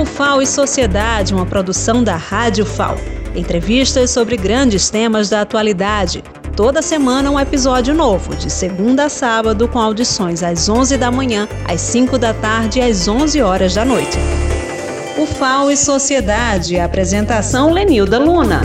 [0.00, 2.96] O FAO e Sociedade, uma produção da Rádio FAO.
[3.36, 6.24] Entrevistas sobre grandes temas da atualidade.
[6.56, 11.46] Toda semana um episódio novo, de segunda a sábado, com audições às 11 da manhã,
[11.68, 14.16] às 5 da tarde e às 11 horas da noite.
[15.18, 16.80] O FAO e Sociedade.
[16.80, 18.62] Apresentação Lenilda Luna.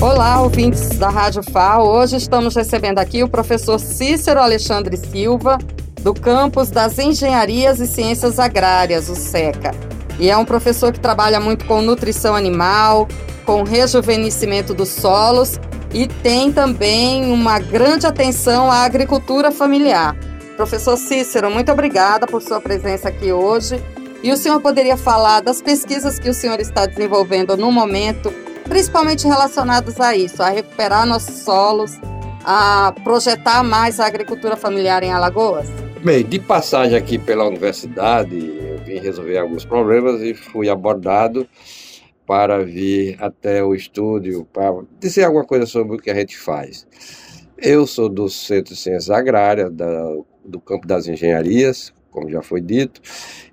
[0.00, 1.84] Olá, ouvintes da Rádio FAO.
[1.84, 5.58] Hoje estamos recebendo aqui o professor Cícero Alexandre Silva,
[6.00, 9.91] do campus das Engenharias e Ciências Agrárias, o SECA.
[10.18, 13.08] E é um professor que trabalha muito com nutrição animal,
[13.44, 15.58] com rejuvenescimento dos solos
[15.92, 20.16] e tem também uma grande atenção à agricultura familiar.
[20.56, 23.82] Professor Cícero, muito obrigada por sua presença aqui hoje
[24.22, 28.32] e o senhor poderia falar das pesquisas que o senhor está desenvolvendo no momento,
[28.68, 31.98] principalmente relacionadas a isso, a recuperar nossos solos,
[32.44, 35.68] a projetar mais a agricultura familiar em Alagoas?
[36.04, 41.48] Bem, de passagem aqui pela universidade, eu vim resolver alguns problemas e fui abordado
[42.26, 46.88] para vir até o estúdio para dizer alguma coisa sobre o que a gente faz.
[47.56, 52.60] Eu sou do Centro de Ciências Agrárias, da, do campo das engenharias, como já foi
[52.60, 53.00] dito,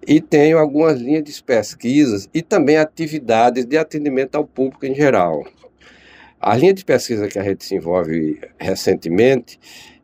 [0.08, 5.46] e tenho algumas linhas de pesquisas e também atividades de atendimento ao público em geral.
[6.42, 9.60] A linha de pesquisa que a gente se envolve recentemente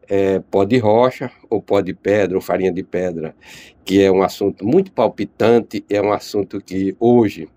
[0.08, 3.36] é pó de rocha, ou pó de pedra, ou farinha de pedra,
[3.84, 7.48] que é um assunto muito palpitante, é um assunto que hoje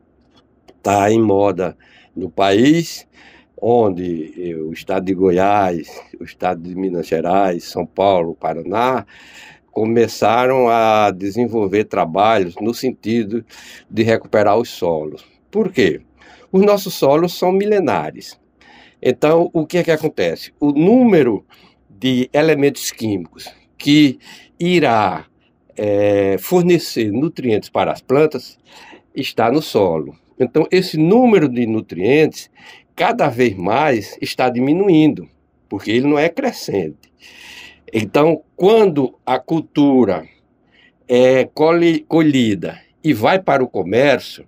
[0.76, 1.76] está em moda
[2.14, 3.06] no país,
[3.60, 5.88] onde o estado de Goiás,
[6.20, 9.04] o estado de Minas Gerais, São Paulo, Paraná,
[9.70, 13.44] começaram a desenvolver trabalhos no sentido
[13.90, 15.24] de recuperar os solos.
[15.50, 16.00] Por quê?
[16.50, 18.38] Os nossos solos são milenares.
[19.00, 20.52] Então, o que é que acontece?
[20.58, 21.44] O número
[21.98, 24.18] de elementos químicos que
[24.58, 25.26] irá
[25.76, 28.58] é, fornecer nutrientes para as plantas
[29.14, 30.16] está no solo.
[30.38, 32.50] Então, esse número de nutrientes
[32.94, 35.28] cada vez mais está diminuindo,
[35.68, 37.12] porque ele não é crescente.
[37.92, 40.28] Então, quando a cultura
[41.08, 41.48] é
[42.06, 44.46] colhida e vai para o comércio,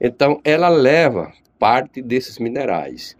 [0.00, 3.16] então ela leva parte desses minerais.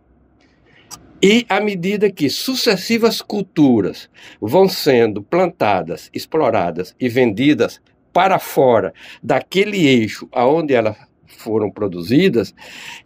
[1.23, 4.11] E à medida que sucessivas culturas
[4.41, 7.81] vão sendo plantadas, exploradas e vendidas
[8.13, 10.97] para fora daquele eixo aonde elas
[11.27, 12.55] foram produzidas,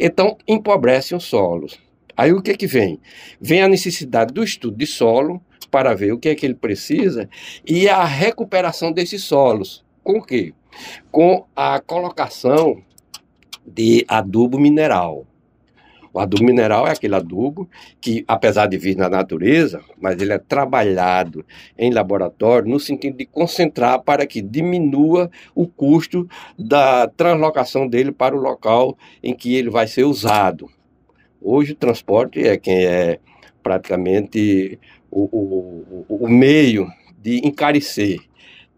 [0.00, 1.78] então empobrecem os solos.
[2.16, 2.98] Aí o que é que vem?
[3.38, 7.28] Vem a necessidade do estudo de solo, para ver o que é que ele precisa
[7.66, 9.84] e a recuperação desses solos.
[10.02, 10.54] Com o quê?
[11.10, 12.82] Com a colocação
[13.66, 15.26] de adubo mineral.
[16.16, 17.68] O adubo mineral é aquele adubo
[18.00, 21.44] que, apesar de vir na natureza, mas ele é trabalhado
[21.76, 26.26] em laboratório no sentido de concentrar para que diminua o custo
[26.58, 30.70] da translocação dele para o local em que ele vai ser usado.
[31.38, 33.18] Hoje o transporte é quem é
[33.62, 36.88] praticamente o, o, o meio
[37.18, 38.20] de encarecer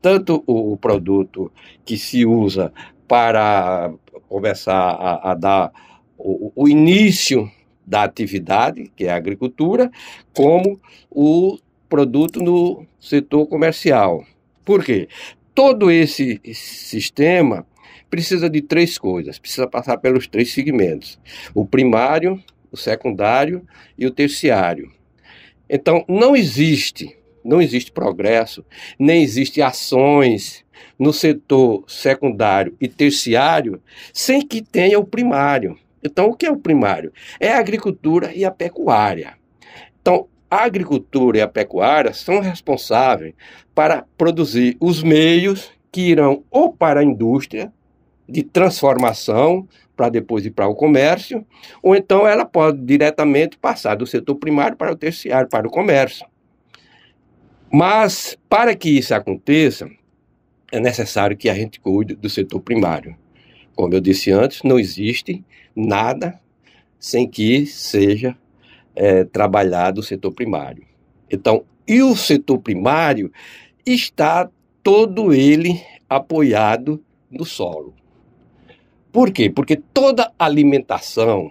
[0.02, 1.52] tanto o produto
[1.84, 2.72] que se usa
[3.06, 3.92] para
[4.28, 5.72] começar a, a dar
[6.18, 7.50] o, o, início
[7.86, 9.90] da atividade, que é a agricultura,
[10.34, 10.80] como
[11.10, 11.58] o
[11.88, 14.24] produto no setor comercial.
[14.64, 15.08] Por quê?
[15.54, 17.66] Todo esse sistema
[18.10, 21.18] precisa de três coisas, precisa passar pelos três segmentos:
[21.54, 24.92] o primário, o secundário e o terciário.
[25.68, 28.64] Então, não existe, não existe progresso,
[28.98, 30.64] nem existe ações
[30.98, 33.80] no setor secundário e terciário
[34.12, 35.78] sem que tenha o primário.
[36.02, 37.12] Então, o que é o primário?
[37.40, 39.34] É a agricultura e a pecuária.
[40.00, 43.34] Então, a agricultura e a pecuária são responsáveis
[43.74, 47.72] para produzir os meios que irão ou para a indústria
[48.28, 49.66] de transformação
[49.98, 51.44] para depois ir para o comércio,
[51.82, 56.24] ou então ela pode diretamente passar do setor primário para o terciário, para o comércio.
[57.70, 59.90] Mas, para que isso aconteça,
[60.70, 63.16] é necessário que a gente cuide do setor primário.
[63.74, 65.44] Como eu disse antes, não existe
[65.78, 66.40] nada
[66.98, 68.36] sem que seja
[68.94, 70.84] é, trabalhado o setor primário.
[71.30, 73.32] Então, e o setor primário
[73.86, 74.50] está
[74.82, 77.94] todo ele apoiado no solo.
[79.12, 79.48] Por quê?
[79.48, 81.50] Porque toda alimentação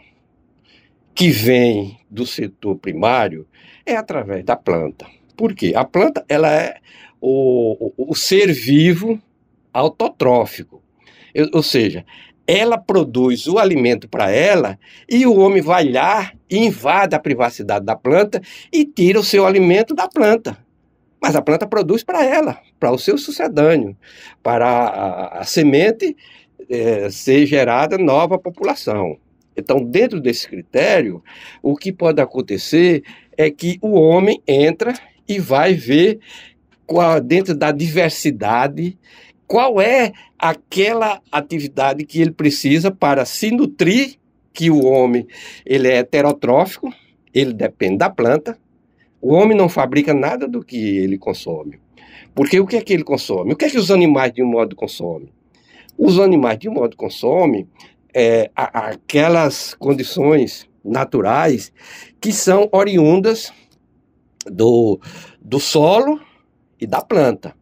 [1.15, 3.47] que vem do setor primário
[3.85, 5.07] é através da planta.
[5.35, 5.73] Por quê?
[5.75, 6.77] A planta ela é
[7.19, 9.19] o, o, o ser vivo
[9.73, 10.83] autotrófico.
[11.53, 12.05] ou seja,
[12.47, 14.79] ela produz o alimento para ela
[15.09, 18.41] e o homem vai lá invade a privacidade da planta
[18.71, 20.57] e tira o seu alimento da planta.
[21.21, 23.97] Mas a planta produz para ela, para o seu sucedâneo,
[24.41, 26.15] para a, a, a semente
[26.69, 29.17] é, ser gerada nova população.
[29.55, 31.21] Então, dentro desse critério,
[31.61, 33.03] o que pode acontecer
[33.35, 34.93] é que o homem entra
[35.27, 36.19] e vai ver
[36.85, 38.97] qual, dentro da diversidade
[39.47, 44.15] qual é aquela atividade que ele precisa para se nutrir,
[44.53, 45.25] que o homem
[45.65, 46.93] ele é heterotrófico,
[47.33, 48.57] ele depende da planta.
[49.21, 51.79] O homem não fabrica nada do que ele consome.
[52.35, 53.53] Porque o que é que ele consome?
[53.53, 55.29] O que é que os animais de um modo consomem?
[55.97, 57.67] Os animais de um modo consomem
[58.13, 61.71] é, aquelas condições naturais
[62.21, 63.51] que são oriundas
[64.45, 64.99] do,
[65.41, 66.19] do solo
[66.79, 67.56] e da planta.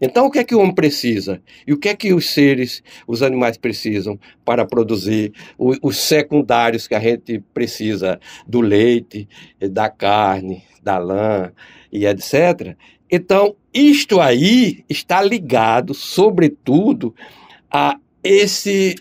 [0.00, 1.42] Então, o que é que o homem precisa?
[1.66, 6.86] E o que é que os seres, os animais precisam para produzir o, os secundários
[6.86, 9.28] que a gente precisa do leite,
[9.58, 11.52] da carne, da lã
[11.92, 12.76] e etc.
[13.10, 17.14] Então, isto aí está ligado, sobretudo,
[17.70, 18.94] a esse,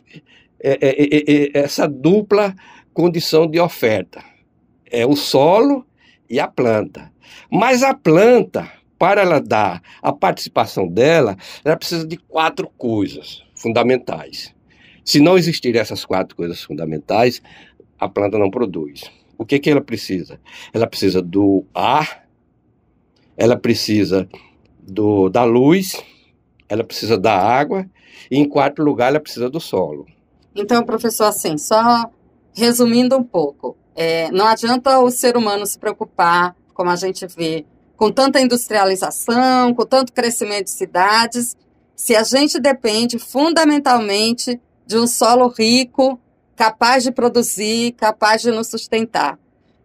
[0.60, 2.56] é, é, é, essa dupla
[2.94, 4.24] condição de oferta.
[4.90, 5.86] É o solo
[6.30, 7.12] e a planta.
[7.52, 8.72] Mas a planta,
[9.04, 11.36] para ela dar a participação dela,
[11.66, 14.56] ela precisa de quatro coisas fundamentais.
[15.04, 17.42] Se não existirem essas quatro coisas fundamentais,
[18.00, 19.04] a planta não produz.
[19.38, 20.40] O que, que ela precisa?
[20.74, 22.26] Ela precisa do ar,
[23.36, 24.26] ela precisa
[24.82, 26.02] do, da luz,
[26.70, 27.86] ela precisa da água
[28.32, 30.08] e, em quarto lugar, ela precisa do solo.
[30.56, 32.10] Então, professor, assim, só
[32.56, 37.66] resumindo um pouco, é, não adianta o ser humano se preocupar, como a gente vê,
[38.04, 41.56] com tanta industrialização, com tanto crescimento de cidades,
[41.96, 46.20] se a gente depende fundamentalmente de um solo rico,
[46.54, 49.40] capaz de produzir, capaz de nos sustentar.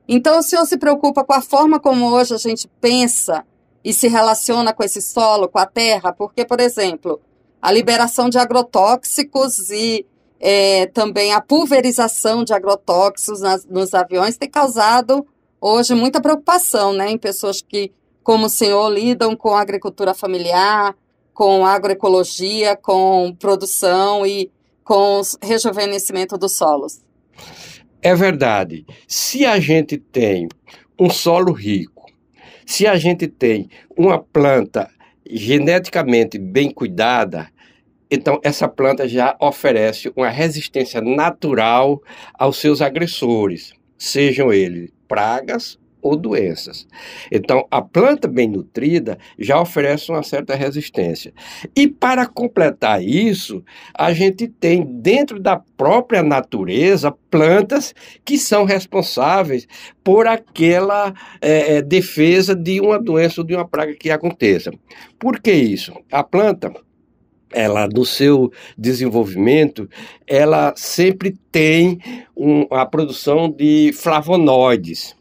[0.08, 3.46] Então, o senhor se preocupa com a forma como hoje a gente pensa
[3.84, 6.12] e se relaciona com esse solo, com a terra?
[6.12, 7.20] Porque, por exemplo,
[7.62, 10.04] a liberação de agrotóxicos e
[10.40, 15.24] é, também a pulverização de agrotóxicos nas, nos aviões tem causado
[15.60, 17.92] hoje muita preocupação né, em pessoas que
[18.28, 20.94] como o senhor, lidam com agricultura familiar,
[21.32, 24.52] com agroecologia, com produção e
[24.84, 27.00] com rejuvenescimento dos solos.
[28.02, 28.84] É verdade.
[29.06, 30.46] Se a gente tem
[31.00, 32.04] um solo rico,
[32.66, 34.90] se a gente tem uma planta
[35.26, 37.48] geneticamente bem cuidada,
[38.10, 41.98] então essa planta já oferece uma resistência natural
[42.34, 46.86] aos seus agressores, sejam eles pragas ou doenças.
[47.30, 51.32] Então, a planta bem nutrida já oferece uma certa resistência.
[51.74, 53.64] E para completar isso,
[53.94, 59.66] a gente tem dentro da própria natureza plantas que são responsáveis
[60.02, 64.72] por aquela é, é defesa de uma doença ou de uma praga que aconteça.
[65.18, 65.92] Por que isso?
[66.10, 66.72] A planta
[67.52, 69.88] ela no seu desenvolvimento,
[70.26, 71.98] ela sempre tem
[72.36, 75.16] um, a produção de flavonoides.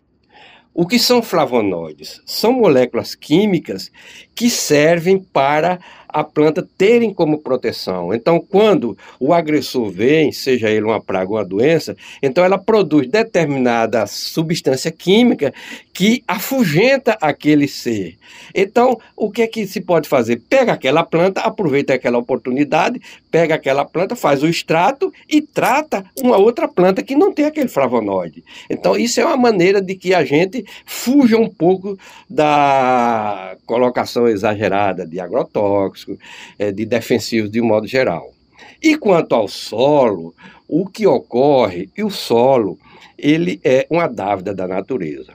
[0.79, 2.21] O que são flavonoides?
[2.24, 3.91] São moléculas químicas
[4.37, 8.13] que servem para a planta terem como proteção.
[8.13, 13.07] Então, quando o agressor vem, seja ele uma praga ou uma doença, então ela produz
[13.07, 15.53] determinada substância química
[15.93, 18.17] que afugenta aquele ser.
[18.53, 20.41] Então, o que é que se pode fazer?
[20.49, 23.01] Pega aquela planta, aproveita aquela oportunidade,
[23.31, 27.67] pega aquela planta, faz o extrato e trata uma outra planta que não tem aquele
[27.67, 28.44] flavonoide.
[28.69, 31.97] Então, isso é uma maneira de que a gente fuja um pouco
[32.29, 36.17] da colocação exagerada de agrotóxicos,
[36.57, 38.33] é, de defensivos de modo geral.
[38.81, 40.33] E quanto ao solo,
[40.67, 42.77] o que ocorre, e o solo,
[43.17, 45.33] ele é uma dávida da natureza.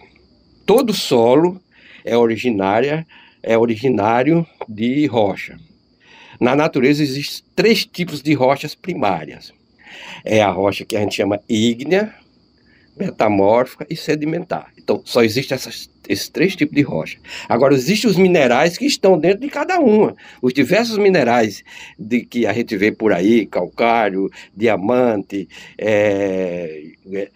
[0.64, 1.61] Todo solo
[2.04, 3.06] é originária,
[3.42, 5.58] é originário de rocha.
[6.40, 9.52] Na natureza existem três tipos de rochas primárias.
[10.25, 12.14] É a rocha que a gente chama ígnea,
[12.96, 14.72] metamórfica e sedimentar.
[14.76, 15.56] Então, só existem
[16.08, 17.18] esses três tipos de rocha.
[17.49, 20.14] Agora, existem os minerais que estão dentro de cada uma.
[20.40, 21.64] Os diversos minerais
[21.99, 26.82] de, que a gente vê por aí, calcário, diamante, é,
[27.12, 27.30] é,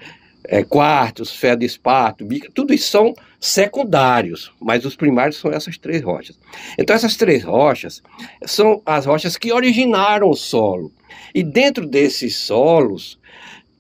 [0.49, 6.39] é, quartos, feldespato, bica, tudo isso são secundários, mas os primários são essas três rochas.
[6.79, 8.03] Então, essas três rochas
[8.45, 10.93] são as rochas que originaram o solo.
[11.35, 13.19] E dentro desses solos,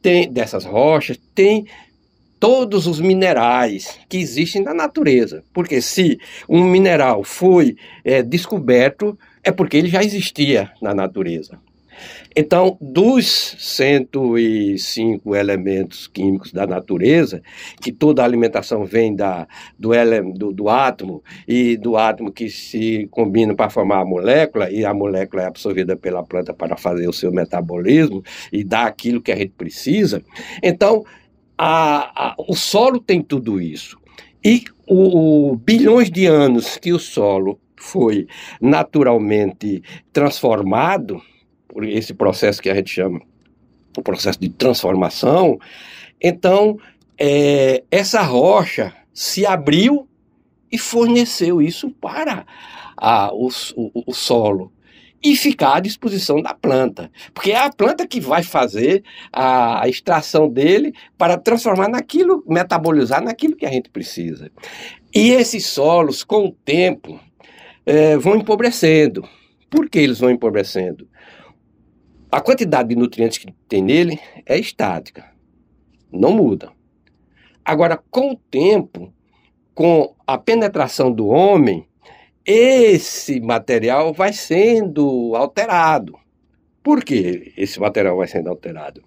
[0.06, 1.66] tem, dessas rochas, tem
[2.38, 5.42] todos os minerais que existem na natureza.
[5.52, 11.58] Porque se um mineral foi é, descoberto, é porque ele já existia na natureza.
[12.34, 17.42] Então, dos 105 elementos químicos da natureza,
[17.80, 19.48] que toda a alimentação vem da,
[19.78, 19.90] do,
[20.34, 24.92] do, do átomo, e do átomo que se combina para formar a molécula, e a
[24.92, 28.22] molécula é absorvida pela planta para fazer o seu metabolismo
[28.52, 30.22] e dar aquilo que a gente precisa.
[30.62, 31.04] Então,
[31.56, 33.98] a, a, o solo tem tudo isso.
[34.44, 38.26] E o, o bilhões de anos que o solo foi
[38.60, 41.20] naturalmente transformado,
[41.84, 43.20] esse processo que a gente chama
[43.96, 45.58] o processo de transformação,
[46.20, 46.78] então
[47.18, 50.06] é, essa rocha se abriu
[50.70, 52.44] e forneceu isso para
[52.96, 54.72] a, o, o, o solo
[55.22, 57.10] e ficar à disposição da planta.
[57.32, 59.02] Porque é a planta que vai fazer
[59.32, 64.50] a, extração dele para transformar naquilo, metabolizar naquilo que a gente precisa.
[65.14, 67.18] E esses solos, com o tempo,
[67.84, 69.26] é, vão empobrecendo.
[69.70, 71.08] Por que eles vão empobrecendo?
[72.30, 75.24] A quantidade de nutrientes que tem nele é estática,
[76.10, 76.72] não muda.
[77.64, 79.12] Agora, com o tempo,
[79.74, 81.86] com a penetração do homem,
[82.44, 86.16] esse material vai sendo alterado.
[86.82, 89.02] Por que esse material vai sendo alterado?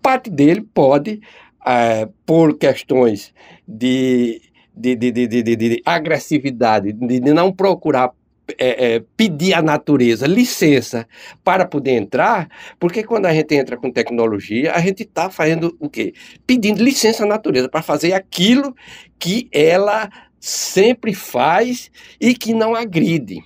[0.00, 1.20] Parte dele pode,
[1.66, 3.34] é, por questões
[3.66, 4.40] de,
[4.72, 8.12] de, de, de, de, de agressividade, de não procurar
[8.58, 11.06] é, é, pedir à natureza licença
[11.42, 12.48] para poder entrar,
[12.78, 16.14] porque quando a gente entra com tecnologia, a gente está fazendo o quê?
[16.46, 18.74] Pedindo licença à natureza para fazer aquilo
[19.18, 23.42] que ela sempre faz e que não agride.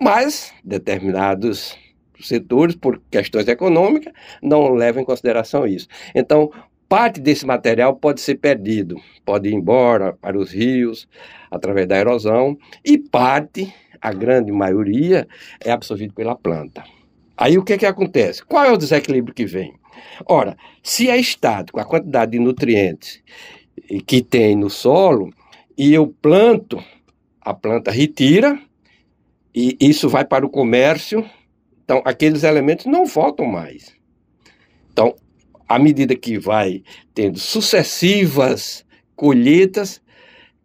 [0.00, 1.78] Mas determinados
[2.20, 4.12] setores, por questões econômicas,
[4.42, 5.86] não levam em consideração isso.
[6.14, 6.50] Então,
[6.88, 11.08] parte desse material pode ser perdido, pode ir embora para os rios
[11.50, 15.26] através da erosão, e parte a grande maioria,
[15.60, 16.84] é absorvido pela planta.
[17.36, 18.44] Aí o que, que acontece?
[18.44, 19.74] Qual é o desequilíbrio que vem?
[20.26, 23.22] Ora, se é estático a quantidade de nutrientes
[24.06, 25.32] que tem no solo,
[25.76, 26.82] e eu planto,
[27.40, 28.58] a planta retira,
[29.54, 31.28] e isso vai para o comércio,
[31.84, 33.94] então aqueles elementos não voltam mais.
[34.92, 35.14] Então,
[35.68, 36.82] à medida que vai
[37.14, 38.84] tendo sucessivas
[39.16, 40.00] colheitas,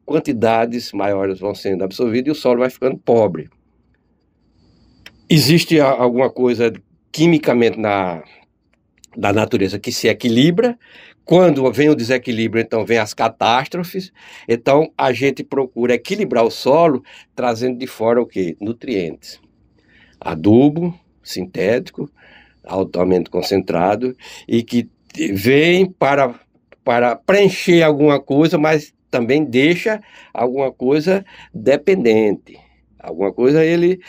[0.05, 3.49] quantidades maiores vão sendo absorvidas e o solo vai ficando pobre.
[5.29, 6.71] Existe alguma coisa
[7.11, 8.23] quimicamente na,
[9.17, 10.77] da natureza que se equilibra.
[11.23, 14.13] Quando vem o desequilíbrio, então vem as catástrofes.
[14.47, 17.03] Então a gente procura equilibrar o solo,
[17.35, 18.55] trazendo de fora o que?
[18.61, 19.41] Nutrientes.
[20.19, 20.93] Adubo
[21.23, 22.09] sintético,
[22.63, 24.15] altamente concentrado,
[24.47, 24.87] e que
[25.33, 26.39] vem para,
[26.83, 30.01] para preencher alguma coisa, mas também deixa
[30.33, 32.59] alguma coisa dependente,
[32.99, 34.01] alguma coisa ele,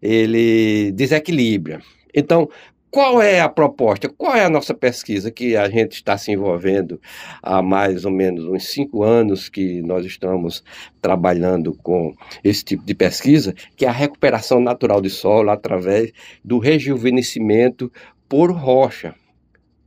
[0.00, 1.82] ele desequilibra.
[2.14, 2.48] Então,
[2.90, 4.08] qual é a proposta?
[4.08, 6.98] Qual é a nossa pesquisa que a gente está se envolvendo
[7.42, 10.64] há mais ou menos uns cinco anos que nós estamos
[11.02, 16.10] trabalhando com esse tipo de pesquisa, que é a recuperação natural de solo através
[16.42, 17.92] do rejuvenescimento
[18.26, 19.14] por rocha,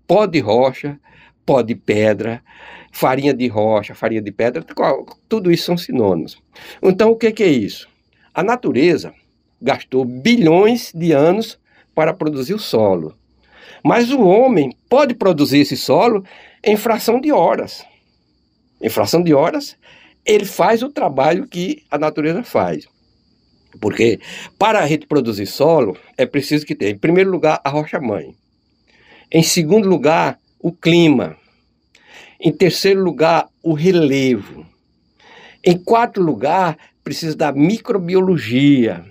[0.05, 1.00] pó de rocha,
[1.43, 2.43] pó de pedra,
[2.98, 4.66] farinha de rocha, farinha de pedra,
[5.30, 6.42] tudo isso são sinônimos.
[6.82, 7.88] Então, o que, é isso?
[8.34, 9.13] A natureza
[9.62, 11.60] gastou bilhões de anos
[11.94, 13.13] para produzir o solo.
[13.84, 16.25] Mas o homem pode produzir esse solo
[16.63, 17.86] em fração de horas.
[18.82, 19.77] Em fração de horas,
[20.25, 22.88] ele faz o trabalho que a natureza faz.
[23.80, 24.20] Porque
[24.58, 28.34] para a gente produzir solo, é preciso que tenha, em primeiro lugar, a rocha-mãe.
[29.32, 31.38] Em segundo lugar, o clima.
[32.39, 34.65] Em terceiro lugar, o relevo.
[35.63, 39.03] Em quarto lugar, precisa da microbiologia.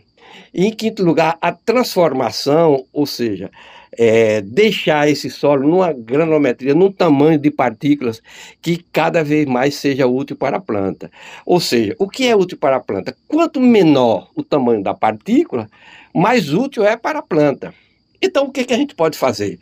[0.55, 3.51] E em quinto lugar, a transformação, ou seja,
[3.99, 8.23] é, deixar esse solo numa granometria, num tamanho de partículas
[8.61, 11.11] que cada vez mais seja útil para a planta.
[11.45, 13.17] Ou seja, o que é útil para a planta?
[13.27, 15.69] Quanto menor o tamanho da partícula,
[16.15, 17.75] mais útil é para a planta.
[18.23, 19.59] Então, o que, que a gente pode fazer?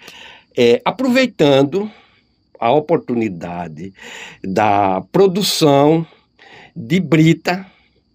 [0.57, 1.91] É, aproveitando
[2.65, 3.93] a oportunidade
[4.43, 6.07] da produção
[6.75, 7.67] de brita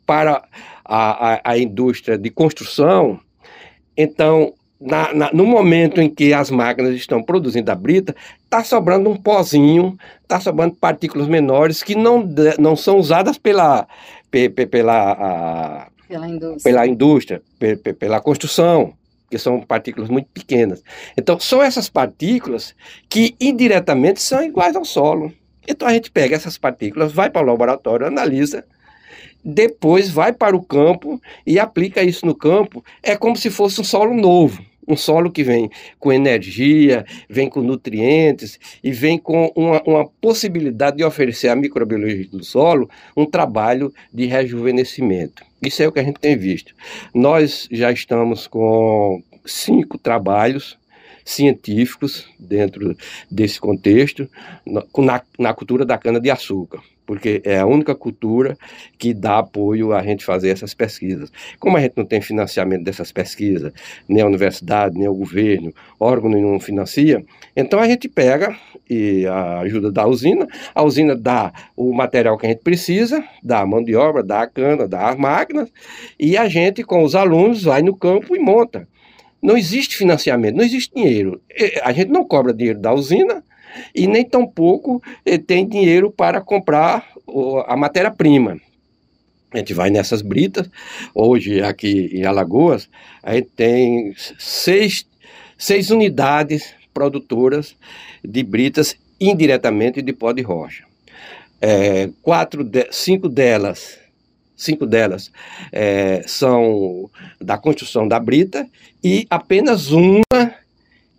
[0.08, 0.44] para
[0.84, 3.20] a, a, a indústria de construção.
[3.96, 4.52] Então,
[4.82, 9.16] na, na, no momento em que as máquinas estão produzindo a brita, está sobrando um
[9.16, 12.28] pozinho, está sobrando partículas menores que não,
[12.58, 13.88] não são usadas pela,
[14.32, 17.42] pela, a, pela indústria, pela, indústria
[18.00, 18.96] pela construção
[19.30, 20.84] que são partículas muito pequenas.
[21.18, 22.76] Então, são essas partículas
[23.08, 25.32] que indiretamente são iguais ao solo.
[25.68, 28.66] Então, a gente pega essas partículas, vai para o laboratório, analisa,
[29.44, 32.84] depois vai para o campo e aplica isso no campo.
[33.02, 34.69] É como se fosse um solo novo.
[34.90, 35.70] Um solo que vem
[36.00, 42.28] com energia, vem com nutrientes e vem com uma, uma possibilidade de oferecer à microbiologia
[42.32, 45.44] do solo um trabalho de rejuvenescimento.
[45.62, 46.74] Isso é o que a gente tem visto.
[47.14, 50.80] Nós já estamos com cinco trabalhos
[51.24, 52.98] científicos dentro
[53.30, 54.28] desse contexto
[54.98, 58.56] na, na cultura da cana-de-açúcar porque é a única cultura
[58.96, 61.32] que dá apoio a gente fazer essas pesquisas.
[61.60, 63.74] Como a gente não tem financiamento dessas pesquisas,
[64.08, 67.26] nem a universidade, nem o governo, órgão nenhum financia,
[67.56, 68.56] então a gente pega
[68.88, 73.62] e a ajuda da usina, a usina dá o material que a gente precisa, dá
[73.62, 75.68] a mão de obra, dá a cana, dá as máquinas,
[76.20, 78.88] e a gente, com os alunos, vai no campo e monta.
[79.42, 81.42] Não existe financiamento, não existe dinheiro.
[81.82, 83.44] A gente não cobra dinheiro da usina,
[83.94, 87.08] e nem tampouco eh, tem dinheiro para comprar
[87.68, 88.60] a matéria-prima.
[89.52, 90.70] A gente vai nessas britas,
[91.14, 92.88] hoje aqui em Alagoas,
[93.24, 95.08] a gente tem seis,
[95.58, 97.76] seis unidades produtoras
[98.24, 100.86] de britas indiretamente de pó de rocha.
[101.62, 104.00] É, quatro de, cinco delas
[104.60, 105.32] cinco delas
[105.72, 107.10] é, são
[107.40, 108.68] da construção da brita
[109.02, 110.54] e apenas uma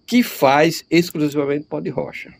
[0.06, 2.34] que faz exclusivamente pó de rocha.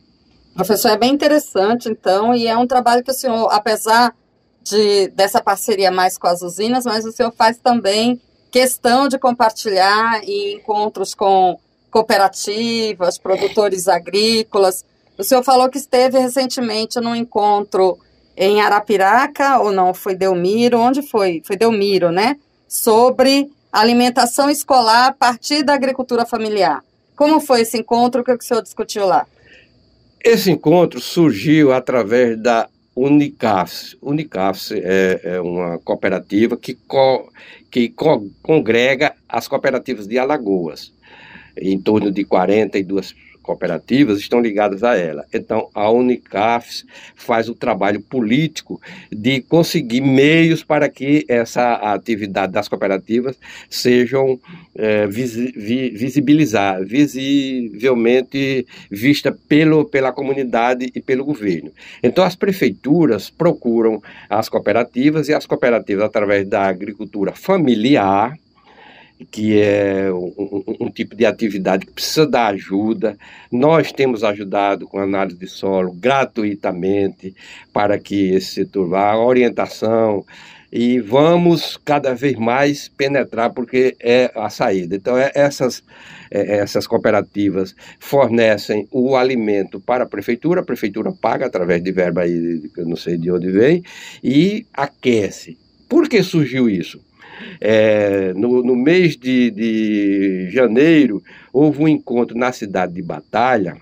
[0.54, 4.14] Professor, é bem interessante, então, e é um trabalho que o senhor, apesar
[4.62, 10.23] de, dessa parceria mais com as usinas, mas o senhor faz também questão de compartilhar
[10.25, 11.59] e encontros com
[11.90, 14.85] cooperativas, produtores agrícolas.
[15.16, 17.99] O senhor falou que esteve recentemente num encontro
[18.37, 21.42] em Arapiraca, ou não, foi Delmiro, onde foi?
[21.45, 22.37] Foi Delmiro, né?
[22.69, 26.83] Sobre alimentação escolar a partir da agricultura familiar.
[27.14, 28.23] Como foi esse encontro?
[28.23, 29.26] O que o senhor discutiu lá?
[30.23, 33.97] Esse encontro surgiu através da Unicafs.
[34.03, 37.31] Unicafs é, é uma cooperativa que, co,
[37.71, 40.93] que co, congrega as cooperativas de Alagoas,
[41.57, 43.15] em torno de 42
[43.50, 45.25] cooperativas estão ligadas a ela.
[45.35, 46.85] Então, a Unicafs
[47.16, 48.80] faz o trabalho político
[49.11, 53.37] de conseguir meios para que essa atividade das cooperativas
[53.69, 54.38] sejam
[54.76, 61.73] é, visi, vi, visibilizar, visivelmente vista pelo, pela comunidade e pelo governo.
[62.02, 68.39] Então, as prefeituras procuram as cooperativas e as cooperativas, através da agricultura familiar,
[69.30, 73.17] que é um, um, tipo de atividade que precisa dar ajuda.
[73.50, 77.35] Nós temos ajudado com análise de solo gratuitamente
[77.73, 80.25] para que esse setor vá, orientação,
[80.73, 84.95] e vamos cada vez mais penetrar porque é a saída.
[84.95, 85.83] Então, é, essas,
[86.30, 92.23] é, essas cooperativas fornecem o alimento para a prefeitura, a prefeitura paga através de verba
[92.23, 93.83] aí, que eu não sei de onde vem,
[94.23, 95.59] e aquece.
[95.89, 97.00] Por que surgiu isso?
[97.61, 101.23] É, no, no mês de, de janeiro,
[101.53, 103.76] houve um encontro na cidade de Batalha,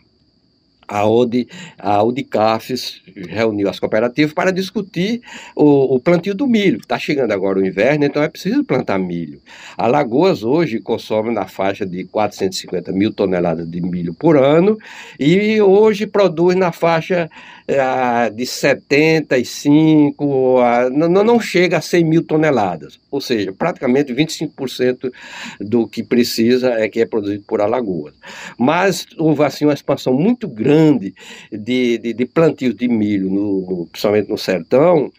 [0.89, 1.47] aonde
[1.79, 5.21] a Udicafes reuniu as cooperativas para discutir
[5.55, 6.79] o, o plantio do milho.
[6.79, 9.39] Está chegando agora o inverno, então é preciso plantar milho.
[9.77, 14.79] Alagoas hoje consome na faixa de 450 mil toneladas de milho por ano
[15.21, 17.29] e hoje produz na faixa
[17.69, 25.13] uh, de 75, uh, não, não chega a 100 mil toneladas, ou seja, praticamente 25%
[25.61, 28.15] do que precisa é que é produzido por Alagoas.
[28.59, 31.15] Mas houve assim uma expansão muito grande
[31.51, 35.11] de, de, de plantios de milho, no, principalmente no sertão,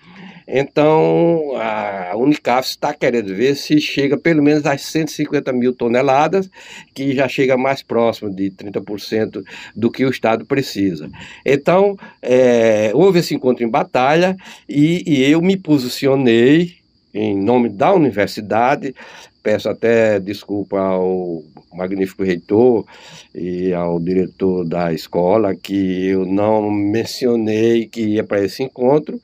[0.51, 6.49] então, a Unicaf está querendo ver se chega pelo menos às 150 mil toneladas,
[6.91, 9.43] que já chega mais próximo de 30%
[9.75, 11.07] do que o Estado precisa.
[11.45, 14.35] Então, é, houve esse encontro em batalha
[14.67, 16.78] e, e eu me posicionei
[17.13, 18.95] em nome da universidade,
[19.41, 21.43] peço até desculpa ao
[21.73, 22.85] magnífico reitor
[23.33, 29.19] e ao diretor da escola que eu não mencionei que ia para esse encontro,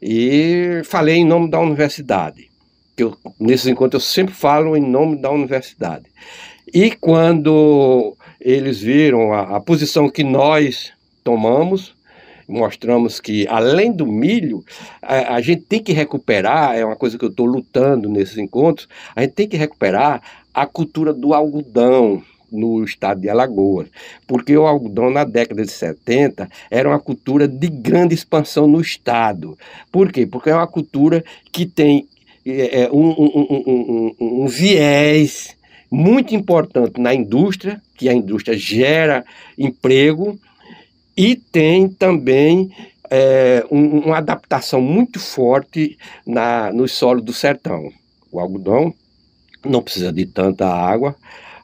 [0.00, 2.48] e falei em nome da universidade.
[2.96, 6.06] Eu, nesses encontros eu sempre falo em nome da universidade.
[6.72, 10.92] E quando eles viram a, a posição que nós
[11.24, 11.94] tomamos,
[12.50, 14.64] mostramos que, além do milho,
[15.00, 18.88] a, a, gente tem que recuperar, é uma coisa que eu estou lutando nesses encontros,
[19.14, 20.20] a gente tem que recuperar
[20.52, 23.88] a cultura do algodão, no estado de Alagoas,
[24.26, 29.56] porque o algodão na década de 70 era uma cultura de grande expansão no estado.
[29.92, 30.26] Por quê?
[30.26, 32.08] Porque é uma cultura que tem
[32.44, 35.56] é, é um, um, um, um viés
[35.90, 39.24] muito importante na indústria, que a indústria gera
[39.58, 40.38] emprego,
[41.20, 42.70] e tem também
[43.10, 47.92] é, uma adaptação muito forte na, no solo do sertão.
[48.32, 48.94] O algodão
[49.62, 51.14] não precisa de tanta água,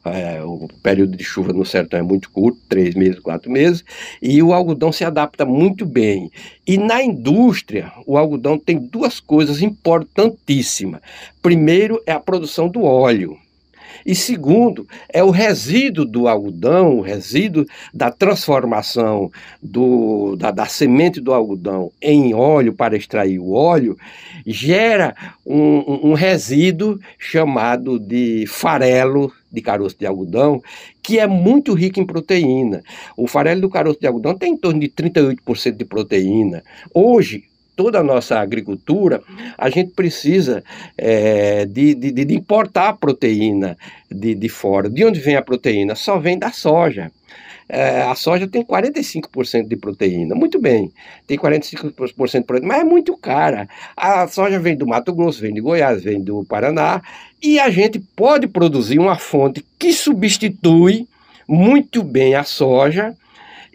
[0.05, 3.83] é, o período de chuva no sertão é muito curto, três meses, quatro meses,
[4.21, 6.31] e o algodão se adapta muito bem.
[6.66, 11.01] E na indústria, o algodão tem duas coisas importantíssimas.
[11.40, 13.38] Primeiro é a produção do óleo.
[14.05, 19.31] E segundo, é o resíduo do algodão, o resíduo da transformação
[19.63, 23.97] do, da, da semente do algodão em óleo para extrair o óleo,
[24.47, 30.63] gera um, um resíduo chamado de farelo de caroço de algodão,
[31.03, 32.83] que é muito rico em proteína.
[33.17, 36.63] O farelo do caroço de algodão tem em torno de 38% de proteína.
[36.93, 37.45] Hoje,
[37.77, 39.23] toda a nossa agricultura,
[39.57, 40.65] a gente precisa
[40.97, 43.77] é, de, de, de, importar proteína
[44.11, 44.89] de, de fora.
[44.89, 45.95] De onde vem a proteína?
[45.95, 47.12] Só vem da soja.
[47.69, 50.35] É, a soja tem 45% de proteína.
[50.35, 50.91] Muito bem,
[51.27, 53.69] tem 45% de proteína, mas é muito cara.
[53.97, 57.03] A soja vem do Mato Grosso, vem de Goiás, vem do Paraná,
[57.43, 61.07] e a gente pode produzir uma fonte que substitui
[61.47, 63.15] muito bem a soja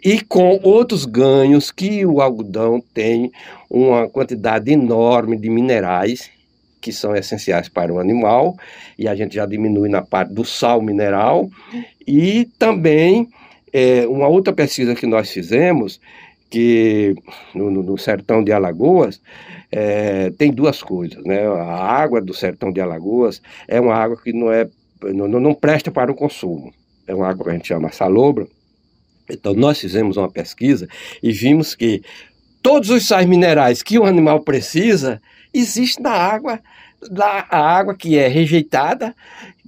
[0.04, 3.30] e com outros ganhos que o algodão tem
[3.70, 6.30] uma quantidade enorme de minerais
[6.80, 8.56] que são essenciais para o animal,
[8.98, 11.48] e a gente já diminui na parte do sal mineral,
[12.04, 13.28] e também
[13.72, 16.00] é, uma outra pesquisa que nós fizemos,
[16.50, 17.14] que
[17.54, 19.20] no, no sertão de Alagoas,
[19.70, 21.46] é, tem duas coisas, né?
[21.46, 24.68] A água do sertão de Alagoas é uma água que não é
[25.02, 26.72] não, não presta para o consumo.
[27.06, 28.46] É uma água que a gente chama salobra,
[29.28, 30.88] então, nós fizemos uma pesquisa
[31.22, 32.02] e vimos que
[32.62, 35.20] todos os sais minerais que o animal precisa
[35.52, 36.60] existem na água,
[37.10, 39.14] da água que é rejeitada.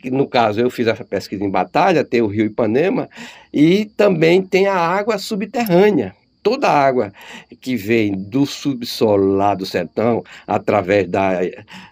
[0.04, 3.08] No caso, eu fiz essa pesquisa em Batalha, tem o rio Ipanema,
[3.52, 7.12] e também tem a água subterrânea toda a água
[7.60, 11.40] que vem do subsolo lá do sertão, através da,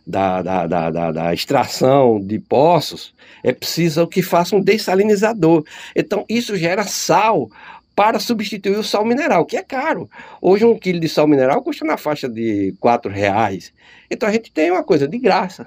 [0.06, 5.64] da, da, da, da extração de poços, é preciso que faça um dessalinizador.
[5.96, 7.50] Então, isso gera sal
[7.96, 10.08] para substituir o sal mineral, que é caro.
[10.40, 13.72] Hoje um quilo de sal mineral custa na faixa de quatro reais.
[14.10, 15.66] Então a gente tem uma coisa de graça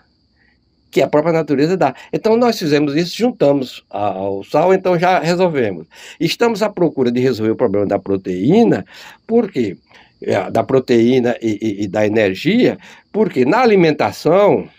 [0.92, 1.94] que a própria natureza dá.
[2.12, 5.88] Então nós fizemos isso, juntamos ao sal, então já resolvemos.
[6.20, 8.86] Estamos à procura de resolver o problema da proteína,
[9.28, 9.78] por quê?
[10.22, 12.78] É, da proteína e, e, e da energia,
[13.12, 14.70] porque na alimentação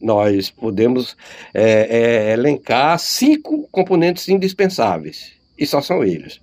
[0.00, 1.16] nós podemos
[1.52, 6.40] é, é, elencar cinco componentes indispensáveis, e só são eles.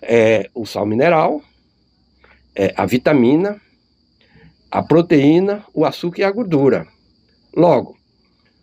[0.00, 1.42] É, o sal mineral,
[2.54, 3.60] é, a vitamina,
[4.70, 6.86] a proteína, o açúcar e a gordura.
[7.54, 7.95] Logo,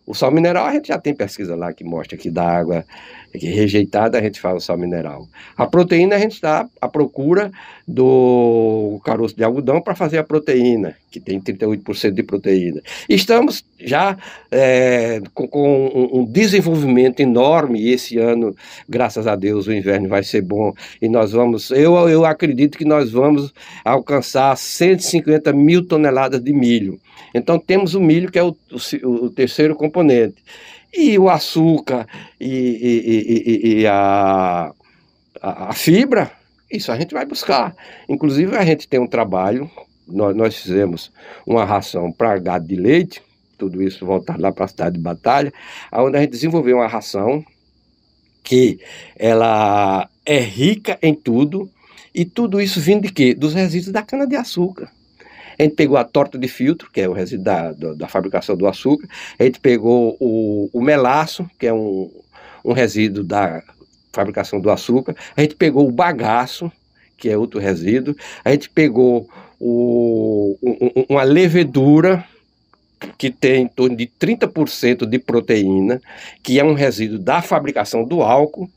[0.05, 2.85] o sal mineral, a gente já tem pesquisa lá que mostra que da água
[3.34, 5.28] rejeitada, a gente fala sal mineral.
[5.58, 7.52] A proteína, a gente está à procura
[7.88, 12.82] do caroço de algodão para fazer a proteína, que tem 38% de proteína.
[13.10, 14.17] Estamos já
[14.52, 18.56] é, com, com um, desenvolvimento enorme, e esse ano,
[18.88, 22.86] graças a Deus, o inverno vai ser bom, e nós vamos, eu, eu acredito que
[22.86, 27.00] nós vamos alcançar 150 mil toneladas de milho.
[27.34, 30.36] Então, temos o milho, que é o, o, o terceiro componente.
[30.93, 32.08] E o açúcar
[32.39, 34.71] e, e, e, e a,
[35.41, 36.32] a, a, fibra,
[36.71, 37.75] isso a gente vai buscar.
[38.08, 39.69] Inclusive, a gente tem um trabalho,
[40.08, 41.12] nós, nós fizemos
[41.45, 43.23] uma ração para gado de leite,
[43.58, 45.51] tudo isso voltado lá para a cidade de Batalha,
[45.91, 47.43] onde a gente desenvolveu uma ração
[48.43, 48.79] que
[49.15, 51.69] ela é rica em tudo,
[52.13, 53.34] e tudo isso vindo de quê?
[53.34, 54.91] Dos resíduos da cana-de-açúcar.
[55.57, 58.55] A gente pegou a torta de filtro, que é o resíduo da, da, da fabricação
[58.55, 59.07] do açúcar.
[59.37, 62.11] A gente pegou o, o melaço, que é um,
[62.63, 63.61] um resíduo da
[64.11, 65.15] fabricação do açúcar.
[65.35, 66.71] A gente pegou o bagaço,
[67.17, 68.15] que é outro resíduo.
[68.43, 72.25] A gente pegou o, um, uma levedura,
[73.17, 76.01] que tem em torno de 30% de proteína,
[76.41, 78.69] que é um resíduo da fabricação do álcool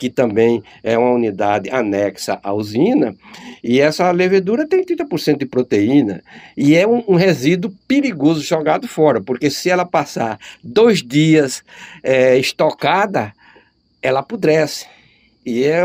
[0.00, 3.14] que também é uma unidade anexa à usina,
[3.62, 6.22] e essa levedura tem 30% de proteína,
[6.56, 11.62] e é um, um, resíduo perigoso jogado fora, porque se ela passar dois dias
[12.02, 13.34] é, estocada,
[14.00, 14.86] ela apodrece.
[15.44, 15.82] E é,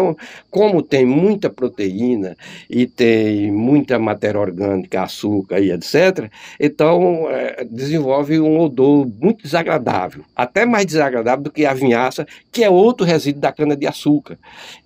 [0.52, 2.36] como tem muita proteína
[2.70, 10.26] e tem muita matéria orgânica, açúcar e etc., então é, desenvolve um odor muito desagradável,
[10.36, 14.38] até mais desagradável do que a vinhaça, que é outro resíduo da cana-de-açúcar,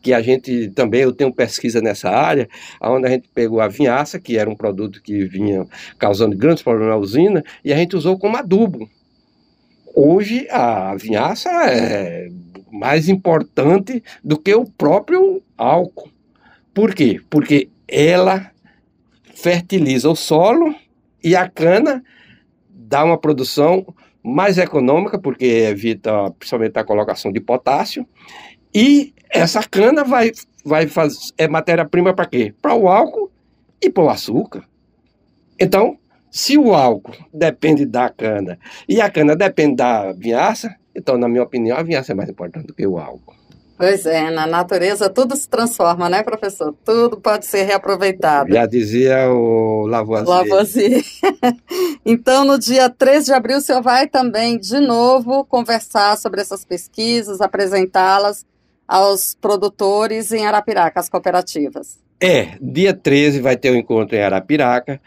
[0.03, 2.47] que a gente também, eu tenho pesquisa nessa área,
[2.79, 5.65] onde a gente pegou a vinhaça, que era um produto que vinha
[5.97, 8.88] causando grandes problemas na usina, e a gente usou como adubo.
[9.95, 12.29] Hoje a vinhaça é
[12.71, 16.10] mais importante do que o próprio álcool.
[16.73, 17.19] Por quê?
[17.29, 18.51] Porque ela
[19.36, 20.75] fertiliza o solo
[21.23, 22.03] e a cana
[22.69, 23.86] dá uma produção
[24.23, 28.05] mais econômica, porque evita principalmente a colocação de potássio,
[28.73, 30.32] e essa cana vai,
[30.63, 32.53] vai fazer, é matéria-prima para quê?
[32.62, 33.32] Para o álcool
[33.82, 34.63] e para o açúcar.
[35.60, 35.97] Então,
[36.32, 41.43] se o álcool depende da cana e a cana depende da vinhaça, então, na minha
[41.43, 43.39] opinião, a vinhaça é mais importante do que o álcool.
[43.77, 46.75] Pois é, na natureza tudo se transforma, né, professor?
[46.83, 48.53] Tudo pode ser reaproveitado.
[48.53, 50.29] Já dizia o Lavoisier.
[50.29, 51.03] Lavoisier.
[52.05, 56.65] então, no dia 3 de abril, o senhor vai também, de novo, conversar sobre essas
[56.65, 58.45] pesquisas, apresentá-las
[58.85, 61.97] aos produtores em Arapiraca, as cooperativas.
[62.21, 64.99] É, dia 13 vai ter o um encontro em Arapiraca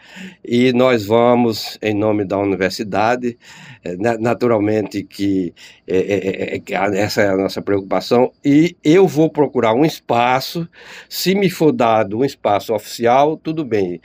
[0.43, 3.37] e nós vamos, em nome da universidade,
[3.83, 5.53] é, naturalmente que
[5.87, 10.67] é, é, essa é a nossa preocupação, e eu vou procurar um espaço,
[11.07, 14.01] se me for dado um espaço oficial, tudo bem.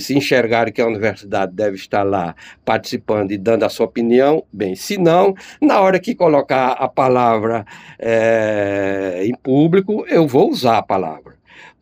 [0.00, 4.76] Se enxergarem que a universidade deve estar lá participando e dando a sua opinião, bem.
[4.76, 7.66] Se não, na hora que colocar a palavra
[9.22, 11.33] em público, eu vou usar a palavra.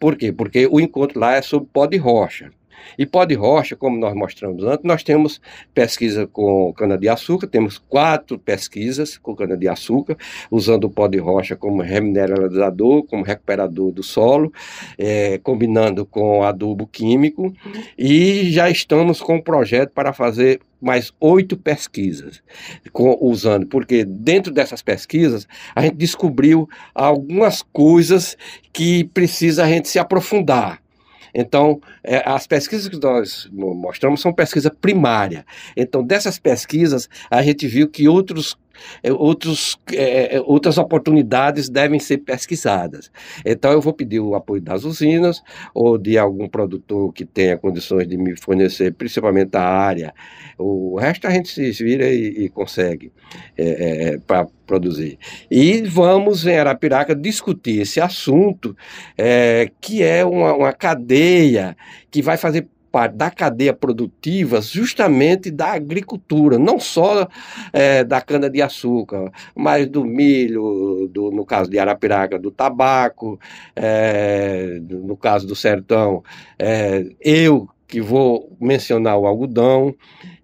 [0.03, 0.33] Por quê?
[0.33, 2.51] Porque o encontro lá é sobre pó de rocha.
[2.99, 5.41] E pó de rocha, como nós mostramos antes, nós temos
[5.75, 10.17] pesquisa com cana-de-açúcar, temos quatro pesquisas com cana-de-açúcar,
[10.51, 14.53] usando o pó de rocha como remineralizador, como recuperador do solo,
[14.99, 17.53] é, combinando com adubo químico,
[17.97, 22.43] e já estamos com um projeto para fazer mais oito pesquisas
[22.93, 28.37] com, usando, porque dentro dessas pesquisas a gente descobriu algumas coisas
[28.73, 30.82] que precisa a gente se aprofundar.
[31.35, 35.45] Então, é, as pesquisas que nós mostramos são pesquisa primária.
[35.77, 38.57] Então, dessas pesquisas, a gente viu que outros
[39.13, 43.11] outros, é, é, outras oportunidades devem ser pesquisadas.
[43.45, 45.43] Então, eu vou pedir o apoio das usinas
[45.75, 50.15] ou de algum produtor que tenha condições de me fornecer, principalmente a área.
[50.59, 53.13] O resto a gente se vira e, e consegue
[53.57, 55.19] é, é para produzir.
[55.51, 58.77] E vamos em Arapiraca discutir esse assunto,
[59.19, 61.77] é, que é uma, uma cadeia
[62.11, 67.27] que vai fazer parte da cadeia produtiva justamente da agricultura, não só
[67.73, 73.41] é, da cana-de-açúcar, mas do milho, do, no caso de Arapiraca, do tabaco,
[73.75, 76.23] é, no caso do sertão,
[76.59, 79.95] é, eu que vou mencionar o algodão,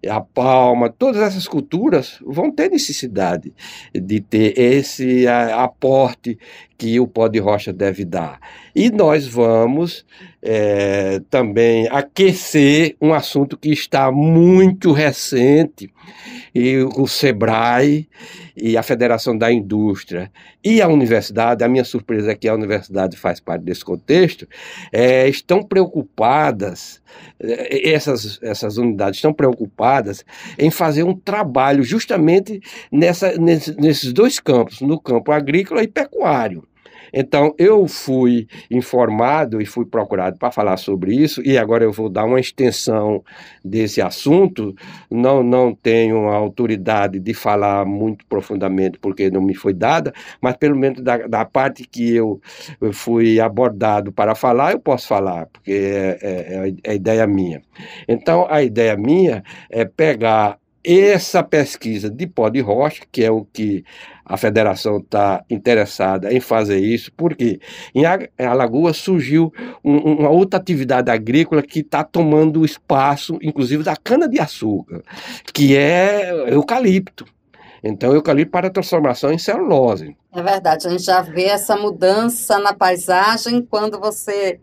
[0.07, 3.55] a palma, todas essas culturas vão ter necessidade
[3.95, 6.39] de ter esse aporte
[6.79, 8.41] que o pó de rocha deve dar.
[8.75, 10.07] E nós vamos
[10.41, 15.93] é, também aquecer um assunto que está muito recente,
[16.55, 18.09] e o SEBRAE
[18.57, 20.31] e a Federação da Indústria
[20.64, 24.47] e a universidade, a minha surpresa é que a universidade faz parte desse contexto,
[24.93, 27.01] é, estão preocupadas,
[27.41, 30.25] é, essas, essas unidades estão preocupadas
[30.59, 32.61] em fazer um trabalho justamente
[32.91, 36.67] nessa, nesses dois campos, no campo agrícola e pecuário.
[37.12, 42.09] Então, eu fui informado e fui procurado para falar sobre isso, e agora eu vou
[42.09, 43.23] dar uma extensão
[43.64, 44.75] desse assunto.
[45.11, 50.57] Não, não tenho a autoridade de falar muito profundamente, porque não me foi dada, mas
[50.57, 52.40] pelo menos da, da parte que eu,
[52.81, 57.62] eu fui abordado para falar, eu posso falar, porque é, é, é a ideia minha.
[58.07, 63.45] Então, a ideia minha é pegar essa pesquisa de pó de rocha, que é o
[63.45, 63.85] que
[64.25, 67.61] a federação está interessada em fazer isso, porque
[67.95, 68.05] em
[68.45, 75.03] Alagoas surgiu um, uma outra atividade agrícola que está tomando espaço, inclusive da cana-de-açúcar,
[75.53, 77.25] que é eucalipto.
[77.83, 80.17] Então, eucalipto para transformação em celulose.
[80.35, 84.61] É verdade, a gente já vê essa mudança na paisagem quando você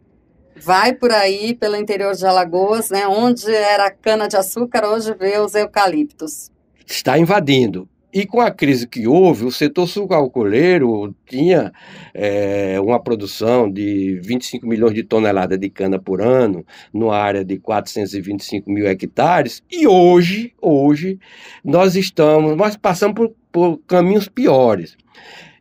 [0.55, 6.49] vai por aí pelo interior de Alagoas, né, onde era cana-de-açúcar, hoje vê os eucaliptos.
[6.85, 7.87] Está invadindo.
[8.13, 11.73] E com a crise que houve, o setor sucalcoleiro tinha
[12.13, 17.57] é, uma produção de 25 milhões de toneladas de cana por ano, numa área de
[17.57, 21.19] 425 mil hectares, e hoje, hoje,
[21.61, 24.95] nós estamos, nós passamos por, por caminhos piores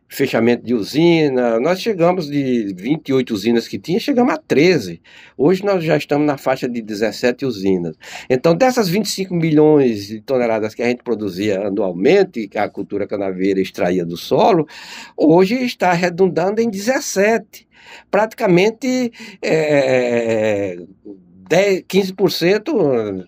[0.07, 1.59] fechamento de usina.
[1.59, 5.01] Nós chegamos de 28 usinas que tinha, chegamos a 13.
[5.37, 7.95] Hoje nós já estamos na faixa de 17 usinas.
[8.29, 13.59] Então, dessas 25 milhões de toneladas que a gente produzia anualmente, que a cultura canaveira
[13.59, 14.67] extraía do solo,
[15.17, 17.67] hoje está redundando em 17.
[18.09, 20.77] Praticamente é,
[21.47, 23.25] 10, 15%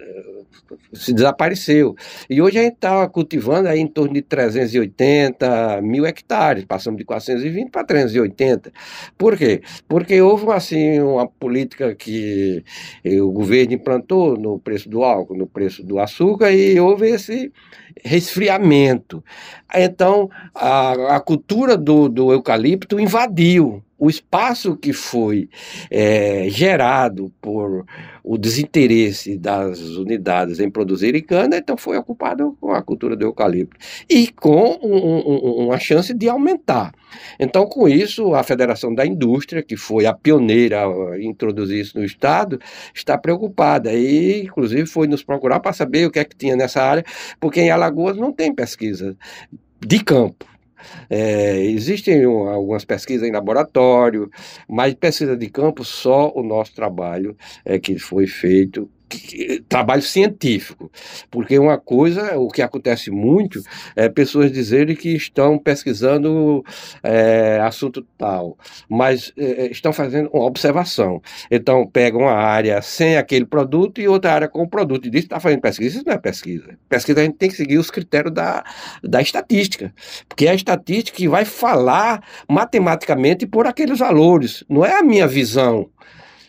[0.93, 1.95] se desapareceu.
[2.29, 7.05] E hoje a gente está cultivando aí em torno de 380 mil hectares, passamos de
[7.05, 8.71] 420 para 380.
[9.17, 9.61] Por quê?
[9.87, 12.63] Porque houve assim, uma política que
[13.05, 17.51] o governo implantou no preço do álcool, no preço do açúcar, e houve esse
[18.03, 19.23] resfriamento.
[19.73, 25.49] Então, a, a cultura do, do eucalipto invadiu o espaço que foi
[25.89, 27.85] é, gerado por
[28.23, 33.77] o desinteresse das unidades em produzir cana, então foi ocupado com a cultura do eucalipto
[34.09, 36.93] e com um, um, uma chance de aumentar.
[37.39, 42.03] Então, com isso, a Federação da Indústria, que foi a pioneira a introduzir isso no
[42.03, 42.59] Estado,
[42.93, 46.83] está preocupada e, inclusive, foi nos procurar para saber o que é que tinha nessa
[46.83, 47.05] área,
[47.39, 49.15] porque em Alagoas não tem pesquisa
[49.79, 50.56] de campo.
[51.09, 54.29] É, existem algumas pesquisas em laboratório,
[54.67, 57.35] mas pesquisa de campo, só o nosso trabalho
[57.65, 58.89] é que foi feito
[59.67, 60.91] trabalho científico,
[61.31, 63.61] porque uma coisa, o que acontece muito,
[63.95, 66.63] é pessoas dizerem que estão pesquisando
[67.03, 68.57] é, assunto tal,
[68.89, 71.21] mas é, estão fazendo uma observação.
[71.49, 75.21] Então, pegam uma área sem aquele produto e outra área com o produto, e diz
[75.21, 75.97] que está fazendo pesquisa.
[75.97, 76.77] Isso não é pesquisa.
[76.89, 78.63] Pesquisa a gente tem que seguir os critérios da,
[79.03, 79.93] da estatística,
[80.27, 85.27] porque é a estatística que vai falar matematicamente por aqueles valores, não é a minha
[85.27, 85.89] visão.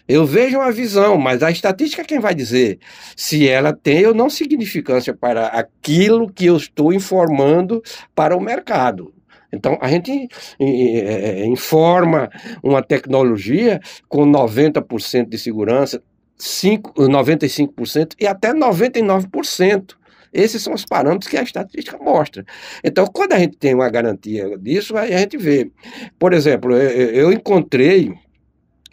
[0.09, 2.79] Eu vejo uma visão, mas a estatística é quem vai dizer
[3.15, 7.83] se ela tem ou não significância para aquilo que eu estou informando
[8.15, 9.13] para o mercado.
[9.53, 12.31] Então, a gente é, informa
[12.63, 16.03] uma tecnologia com 90% de segurança,
[16.37, 19.97] 5, 95% e até 99%.
[20.33, 22.45] Esses são os parâmetros que a estatística mostra.
[22.85, 25.71] Então, quando a gente tem uma garantia disso, a gente vê.
[26.19, 28.15] Por exemplo, eu encontrei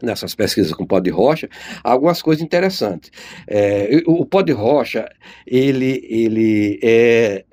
[0.02, 1.50] nessas pesquisas com pó de rocha,
[1.84, 3.12] algumas coisas interessantes.
[3.48, 5.08] É, o pó de rocha,
[5.46, 7.46] ele, ele é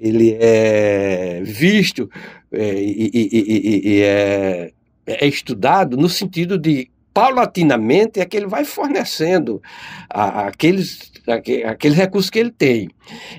[0.00, 2.08] ele é visto
[2.52, 4.72] é, e, e, e, e é,
[5.06, 9.60] é, estudado no sentido de paulatinamente é que ele vai fornecendo
[10.08, 12.88] a, aqueles, aqueles recursos que ele tem.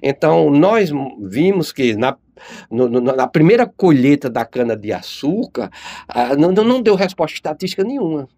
[0.01, 2.17] Então, nós vimos que na
[2.71, 5.69] no, no, na primeira colheita da cana-de-açúcar,
[6.07, 8.29] ah, não, não deu resposta estatística nenhuma.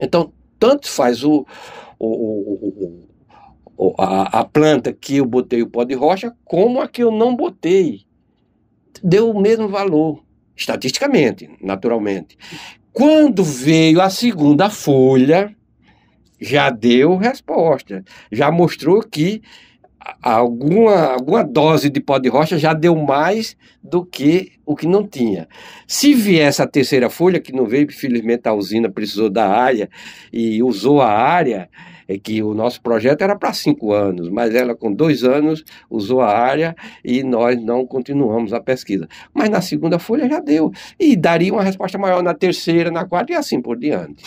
[0.00, 1.46] Então, tanto faz o,
[1.98, 3.04] o,
[3.76, 7.10] o, a, a, planta que eu botei o pó de rocha, como a que eu
[7.10, 8.02] não botei.
[9.02, 10.22] Deu o mesmo valor,
[10.56, 12.36] estatisticamente, naturalmente.
[12.92, 15.54] Quando veio a segunda folha,
[16.40, 19.42] já deu resposta, já mostrou que
[20.22, 25.06] alguma, alguma dose de pó de rocha já deu mais do que o que não
[25.06, 25.48] tinha.
[25.86, 29.88] Se viesse a terceira folha, que não veio, infelizmente a usina precisou da área
[30.32, 31.68] e usou a área,
[32.08, 36.20] é que o nosso projeto era para cinco anos, mas ela com dois anos usou
[36.20, 36.74] a área
[37.04, 39.06] e nós não continuamos a pesquisa.
[39.32, 43.32] Mas na segunda folha já deu, e daria uma resposta maior na terceira, na quarta
[43.32, 44.24] e assim por diante.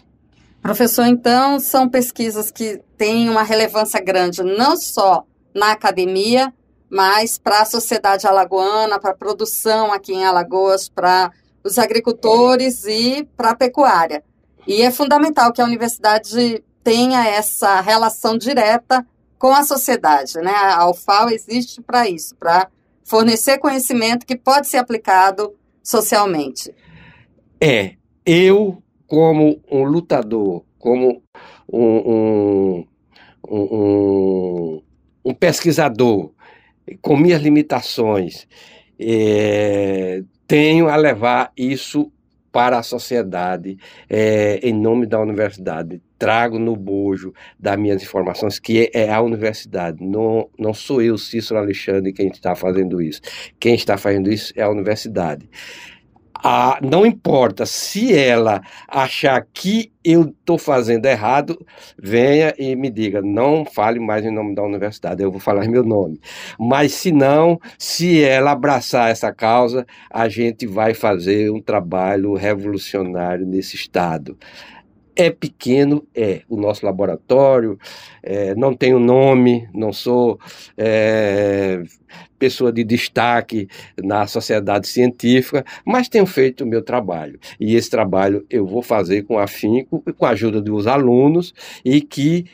[0.64, 6.54] Professor, então, são pesquisas que têm uma relevância grande, não só na academia,
[6.90, 11.32] mas para a sociedade alagoana, para a produção aqui em Alagoas, para
[11.66, 14.24] os agricultores e para a pecuária.
[14.66, 19.06] E é fundamental que a universidade tenha essa relação direta
[19.38, 20.38] com a sociedade.
[20.38, 20.54] Né?
[20.54, 22.70] A UFAO existe para isso, para
[23.04, 26.74] fornecer conhecimento que pode ser aplicado socialmente.
[27.60, 27.96] É,
[28.26, 28.83] eu,
[29.14, 31.22] como um lutador, como
[31.72, 32.86] um, um,
[33.48, 34.82] um,
[35.24, 36.32] um pesquisador
[37.00, 38.48] com minhas limitações,
[39.00, 42.12] é, tenho a levar isso
[42.52, 43.78] para a sociedade
[44.10, 46.02] é, em nome da universidade.
[46.18, 50.04] Trago no bojo das minhas informações que é a universidade.
[50.04, 53.22] Não, não sou eu, Cícero Alexandre, quem está fazendo isso.
[53.60, 55.48] Quem está fazendo isso é a universidade
[56.82, 61.58] não importa se ela achar que eu estou fazendo errado,
[61.98, 65.84] venha e me diga, não fale mais em nome da universidade, eu vou falar meu
[65.84, 66.20] nome.
[66.60, 73.46] Mas se não, se ela abraçar essa causa, a gente vai fazer um trabalho revolucionário
[73.46, 74.38] nesse estado.
[75.16, 76.42] É pequeno, é.
[76.50, 77.78] O nosso laboratório
[78.24, 80.40] é, não um nome, não sou
[80.76, 81.84] é,
[82.40, 83.68] pessoa de destaque
[84.04, 87.40] na sociedade científica, mas tenho feito o meu trabalho.
[87.60, 91.54] E esse trabalho eu vou fazer com afinco, com a ajuda dos alunos
[91.86, 92.46] e que,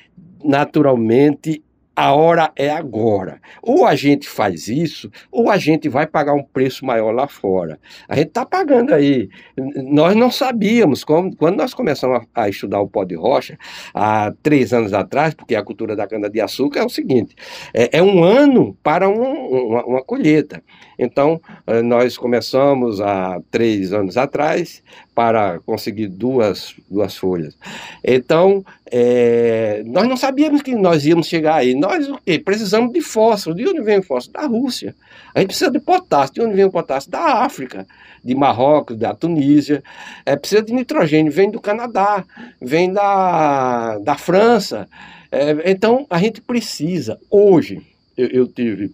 [0.43, 1.63] naturalmente,
[1.99, 3.41] A hora é agora.
[3.61, 7.77] Ou a gente faz isso, ou a gente vai pagar um preço maior lá fora.
[8.07, 9.27] A gente está pagando aí.
[9.75, 13.59] Nós não sabíamos, quando nós começamos a, a, estudar o pó de rocha,
[13.93, 17.35] há três anos atrás, porque a cultura da cana-de-açúcar é o seguinte:
[17.73, 20.63] é, é um ano para um, uma, uma colheita.
[20.97, 24.81] Então, eh, nós começamos há três anos atrás
[25.19, 27.53] para conseguir duas, duas folhas.
[28.01, 31.75] Então, é, nós não sabíamos que nós íamos chegar aí.
[31.75, 32.39] Nós o quê?
[32.39, 33.53] precisamos de fósforo.
[33.53, 34.39] De onde vem o fósforo?
[34.39, 34.95] Da Rússia.
[35.35, 36.35] A gente precisa de potássio.
[36.35, 37.11] De onde vem o potássio?
[37.11, 37.85] Da África,
[38.23, 39.83] de Marrocos, da Tunísia.
[40.25, 41.33] É, precisa de nitrogênio.
[41.33, 42.23] Vem do Canadá,
[42.61, 44.87] vem da, da França.
[45.29, 47.19] É, então, a gente precisa.
[47.29, 47.81] Hoje,
[48.15, 48.93] eu, eu tive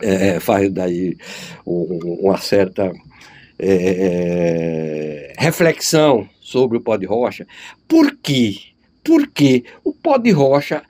[0.00, 1.16] é, faz daí
[1.66, 2.92] uma certa
[3.62, 7.46] é, reflexão sobre o pó de rocha.
[7.86, 8.56] Por quê?
[9.04, 10.82] Porque o pó de rocha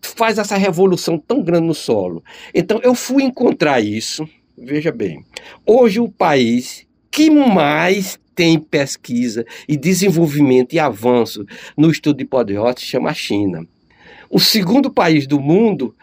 [0.00, 2.22] faz essa revolução tão grande no solo.
[2.54, 5.24] Então eu fui encontrar isso, veja bem,
[5.66, 11.46] hoje o país que mais tem pesquisa e desenvolvimento e avanço
[11.76, 13.66] no estudo de pó de rocha se chama a China.
[14.30, 15.94] O segundo país do mundo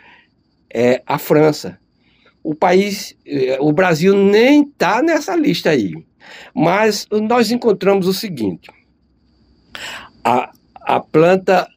[0.71, 1.79] é a França
[2.43, 5.93] o país, eh, o Brasil nem está nessa lista aí.
[6.53, 8.69] Mas nós encontramos o seguinte:
[10.23, 11.67] a, a planta,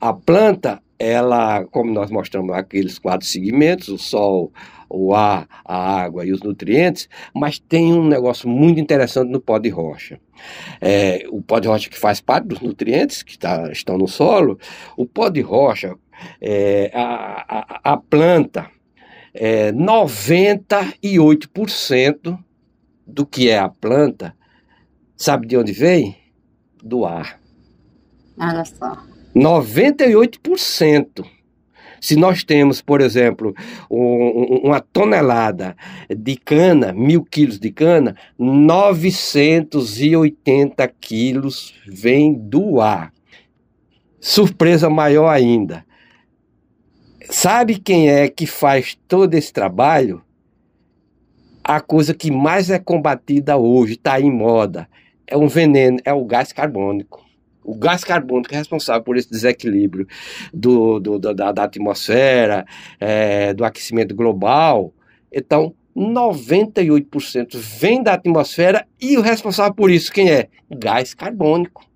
[0.00, 4.52] a planta, ela, como nós mostramos aqueles quatro segmentos, o sol,
[4.88, 9.58] o ar, a água e os nutrientes, mas tem um negócio muito interessante no pó
[9.58, 10.18] de rocha.
[10.80, 14.58] É, o pó de rocha que faz parte dos nutrientes que tá, estão no solo,
[14.96, 15.94] o pó de rocha,
[16.40, 18.70] é, a, a, a planta,
[19.40, 22.38] é, 98%
[23.06, 24.34] do que é a planta,
[25.16, 26.18] sabe de onde vem?
[26.82, 27.40] Do ar.
[28.36, 28.98] Olha só.
[29.34, 31.24] 98%.
[32.00, 33.52] Se nós temos, por exemplo,
[33.90, 35.76] um, uma tonelada
[36.08, 43.12] de cana, mil quilos de cana, 980 quilos vem do ar.
[44.20, 45.84] Surpresa maior ainda.
[47.30, 50.22] Sabe quem é que faz todo esse trabalho?
[51.62, 54.88] A coisa que mais é combatida hoje, está em moda,
[55.26, 57.22] é um veneno, é o gás carbônico.
[57.62, 60.06] O gás carbônico é responsável por esse desequilíbrio
[60.54, 62.64] do, do, do da, da, atmosfera,
[62.98, 64.94] é, do aquecimento global.
[65.30, 70.48] Então, 98% vem da atmosfera e o responsável por isso, quem é?
[70.70, 71.87] Gás carbônico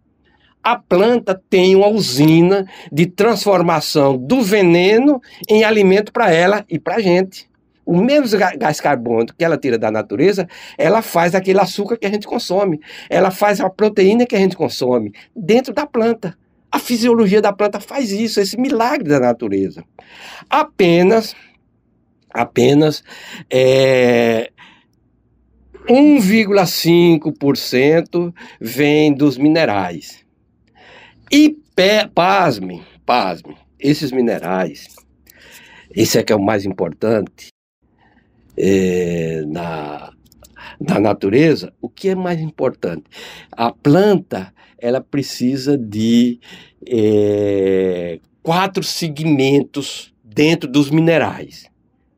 [0.63, 6.95] a planta tem uma usina de transformação do veneno em alimento para ela e para
[6.97, 7.51] a gente.
[7.85, 10.49] O mesmo gás carbônico que ela tira da natureza,
[10.79, 12.81] ela faz aquele açúcar que a gente consome.
[13.11, 16.39] Ela faz a proteína que a gente consome dentro da planta.
[16.71, 19.83] A fisiologia da planta faz isso, esse milagre da natureza.
[20.49, 21.35] Apenas,
[22.33, 23.03] apenas
[23.51, 24.53] é,
[25.89, 30.22] 1,5% vem dos minerais.
[31.35, 34.95] E pé, pasme, pasme, esses minerais,
[35.97, 37.49] esse é que é o mais importante
[38.55, 40.13] é, na,
[40.79, 43.05] na natureza, o que é mais importante?
[43.51, 46.39] A planta, ela precisa de
[46.87, 51.67] é, quatro segmentos dentro dos minerais.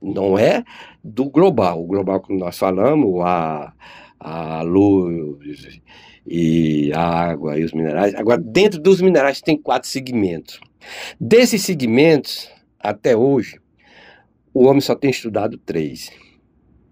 [0.03, 0.65] Não é
[1.05, 1.85] do global.
[1.85, 3.73] O global que nós falamos, a,
[4.19, 5.81] a luz
[6.27, 8.15] e a água e os minerais.
[8.15, 10.61] Agora, dentro dos minerais tem quatro segmentos.
[11.21, 12.49] Desses segmentos,
[12.79, 13.59] até hoje,
[14.53, 16.11] o homem só tem estudado três.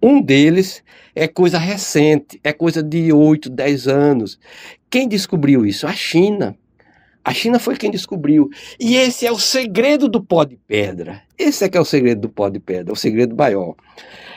[0.03, 0.83] Um deles
[1.15, 4.39] é coisa recente, é coisa de 8, 10 anos.
[4.91, 5.87] Quem descobriu isso?
[5.87, 6.57] A China.
[7.25, 8.51] A China foi quem descobriu.
[8.81, 11.23] E esse é o segredo do pó de pedra.
[11.39, 13.77] Esse é que é o segredo do pó de pedra, o segredo maior.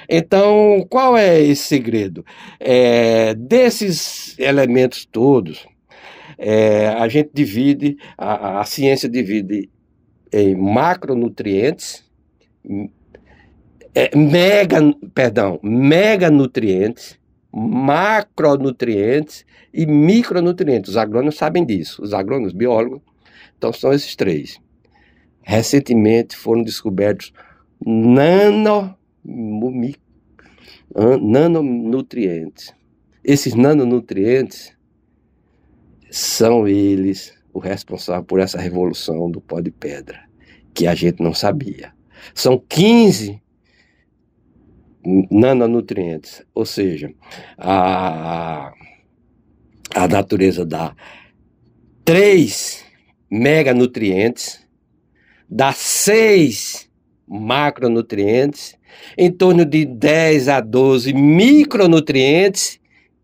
[0.10, 2.26] Então, qual é esse segredo?
[2.60, 5.68] É, desses elementos todos,
[6.38, 9.70] é, a gente divide, a, a ciência divide
[10.32, 12.04] em macronutrientes,
[13.94, 14.80] é, mega,
[15.14, 17.18] perdão, meganutrientes,
[17.52, 20.92] macronutrientes e micronutrientes.
[20.92, 23.02] Os agrônomos sabem disso, os agrônomos, biólogos.
[23.58, 24.60] Então são esses três.
[25.42, 27.32] Recentemente foram descobertos
[27.86, 28.95] nano
[31.22, 32.74] nanonutrientes.
[33.24, 34.76] Esses nanonutrientes
[36.12, 40.20] são eles o responsável por essa revolução do pó de pedra,
[40.74, 41.94] que a gente não sabia.
[42.34, 43.42] São 15
[45.30, 47.14] nanonutrientes, ou seja,
[47.58, 48.74] a,
[49.94, 50.96] a natureza dá
[52.04, 52.84] 3
[53.30, 54.66] meganutrientes
[55.50, 56.90] dá 6
[57.28, 58.78] macronutrientes,
[59.18, 62.80] em torno de 10 a 12 micronutrientes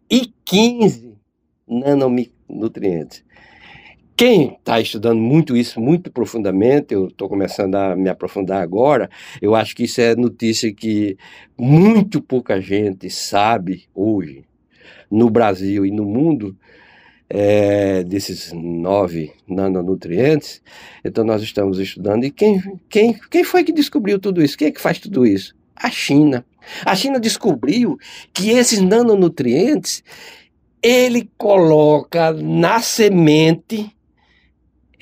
[0.10, 1.14] e 15
[1.68, 3.24] nanonutrientes.
[4.16, 9.10] Quem está estudando muito isso, muito profundamente, eu estou começando a me aprofundar agora,
[9.42, 11.18] eu acho que isso é notícia que
[11.58, 14.44] muito pouca gente sabe hoje,
[15.10, 16.56] no Brasil e no mundo,
[17.28, 20.62] é, desses nove nanonutrientes.
[21.04, 22.26] Então, nós estamos estudando.
[22.26, 24.58] E quem, quem, quem foi que descobriu tudo isso?
[24.58, 25.56] Quem é que faz tudo isso?
[25.82, 26.46] A China.
[26.86, 27.98] A China descobriu
[28.34, 30.04] que esses nanonutrientes
[30.82, 33.96] ele coloca na semente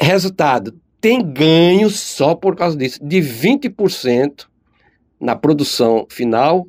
[0.01, 4.45] Resultado, tem ganho só por causa disso, de 20%
[5.19, 6.65] na produção final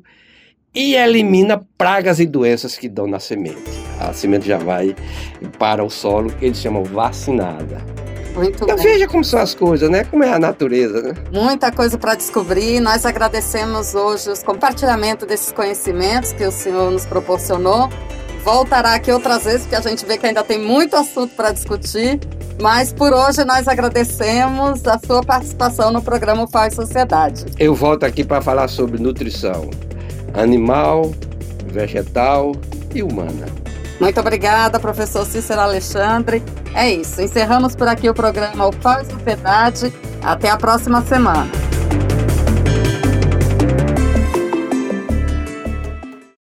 [0.75, 3.71] e elimina pragas e doenças que dão na semente.
[3.99, 4.93] A semente já vai
[5.57, 7.77] para o solo, que eles chamam vacinada.
[8.33, 8.85] Muito então bem.
[8.85, 10.03] veja como são as coisas, né?
[10.03, 11.13] Como é a natureza, né?
[11.31, 12.79] Muita coisa para descobrir.
[12.79, 17.89] Nós agradecemos hoje os compartilhamento desses conhecimentos que o senhor nos proporcionou
[18.43, 22.19] voltará aqui outras vezes, porque a gente vê que ainda tem muito assunto para discutir.
[22.59, 27.45] Mas por hoje nós agradecemos a sua participação no programa Faz Sociedade.
[27.57, 29.69] Eu volto aqui para falar sobre nutrição
[30.33, 31.11] animal,
[31.65, 32.51] vegetal
[32.93, 33.47] e humana.
[34.01, 36.43] Muito obrigada, professor Cícero Alexandre.
[36.73, 37.21] É isso.
[37.21, 39.93] Encerramos por aqui o programa O Faz Sociedade.
[40.23, 41.47] Até a próxima semana.